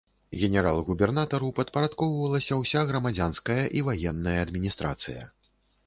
Генерал-губернатару 0.45 1.51
падпарадкоўвалася 1.59 2.59
ўся 2.63 2.81
грамадзянская 2.93 3.61
і 3.79 3.87
ваенная 3.93 4.39
адміністрацыя. 4.49 5.33